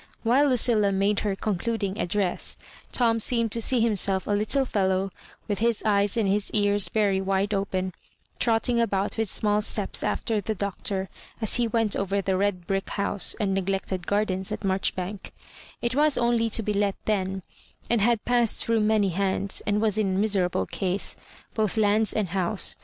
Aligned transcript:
WhUe 0.25 0.49
Lucilla 0.49 0.91
made 0.91 1.19
her 1.19 1.35
concluding 1.35 1.99
address, 1.99 2.57
Tom 2.91 3.19
seemed 3.19 3.51
to 3.51 3.61
see 3.61 3.81
him 3.81 3.95
self 3.95 4.25
a 4.25 4.31
little 4.31 4.65
fellow, 4.65 5.11
with 5.47 5.59
his 5.59 5.83
eyes 5.85 6.17
and 6.17 6.27
his 6.27 6.49
ears 6.55 6.89
very 6.89 7.21
wide 7.21 7.53
open, 7.53 7.93
trotting 8.39 8.81
about 8.81 9.19
with 9.19 9.29
small 9.29 9.61
steps 9.61 10.01
after 10.01 10.41
the 10.41 10.55
Doctor, 10.55 11.07
as 11.39 11.57
he 11.57 11.67
went 11.67 11.95
over 11.95 12.19
the 12.19 12.35
red 12.35 12.65
brick 12.65 12.89
house 12.89 13.35
and 13.39 13.53
neglected 13.53 14.07
gardens 14.07 14.51
at 14.51 14.63
Marchbank: 14.63 15.31
it 15.83 15.93
was 15.95 16.17
only 16.17 16.49
to 16.49 16.63
be 16.63 16.73
let 16.73 16.95
then, 17.05 17.43
and 17.87 18.01
had 18.01 18.25
passed 18.25 18.59
through 18.65 18.79
many 18.79 19.09
hands, 19.09 19.61
and 19.67 19.83
was 19.83 19.99
in 19.99 20.19
miserable 20.19 20.65
case, 20.65 21.15
both 21.53 21.77
lands 21.77 22.11
and 22.11 22.29
house. 22.29 22.75